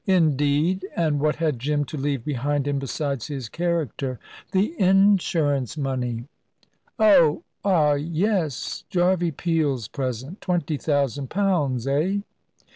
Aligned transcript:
"Indeed! 0.07 0.87
And 0.95 1.19
what 1.19 1.35
had 1.35 1.59
Jim 1.59 1.85
to 1.85 1.95
leave 1.95 2.25
behind 2.25 2.67
him 2.67 2.79
besides 2.79 3.27
his 3.27 3.49
character?" 3.49 4.17
"The 4.51 4.73
insurance 4.81 5.77
money." 5.77 6.25
"Oh 6.97 7.43
ah 7.63 7.93
yes. 7.93 8.83
Jarvey 8.89 9.29
Peel's 9.29 9.87
present. 9.87 10.41
Twenty 10.41 10.77
thousand 10.77 11.29
pounds 11.29 11.85
eh?" 11.85 12.21